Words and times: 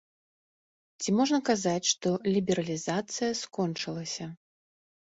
Ці 1.03 1.09
можна 1.17 1.39
казаць, 1.51 1.87
што 1.93 2.15
лібералізацыя 2.37 3.31
скончылася? 3.45 4.35